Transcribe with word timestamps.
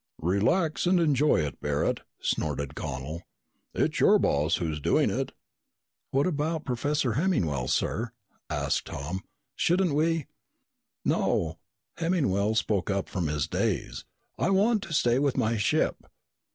"Relax 0.23 0.87
and 0.87 0.99
enjoy 0.99 1.41
it, 1.45 1.61
Barret," 1.61 1.99
snorted 2.19 2.73
Connel. 2.73 3.21
"It's 3.75 3.99
your 3.99 4.17
boss 4.17 4.55
who's 4.55 4.79
doing 4.79 5.11
it!" 5.11 5.31
"What 6.09 6.25
about 6.25 6.65
Professor 6.65 7.13
Hemmingwell, 7.13 7.67
sir?" 7.67 8.11
asked 8.49 8.85
Tom. 8.87 9.21
"Shouldn't 9.55 9.93
we?" 9.93 10.25
"No," 11.05 11.59
Hemmingwell 11.99 12.55
spoke 12.55 12.89
up 12.89 13.09
from 13.09 13.27
his 13.27 13.45
daze. 13.47 14.03
"I 14.39 14.49
want 14.49 14.81
to 14.85 14.93
stay 14.93 15.19
with 15.19 15.37
my 15.37 15.55
ship." 15.55 15.97